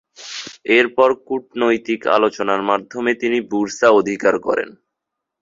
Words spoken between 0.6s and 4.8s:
এরপর কূটনৈতিক আলোচনার মাধ্যমে তিনি বুরসা অধিকার করে।